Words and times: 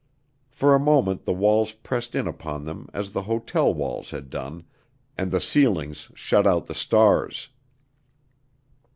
For 0.49 0.73
a 0.73 0.79
moment 0.79 1.25
the 1.25 1.31
walls 1.31 1.73
pressed 1.73 2.15
in 2.15 2.27
upon 2.27 2.63
them 2.63 2.89
as 2.91 3.11
the 3.11 3.21
hotel 3.21 3.71
walls 3.71 4.09
had 4.09 4.31
done, 4.31 4.63
and 5.15 5.29
the 5.29 5.39
ceilings 5.39 6.09
shut 6.15 6.47
out 6.47 6.65
the 6.65 6.73
stars. 6.73 7.49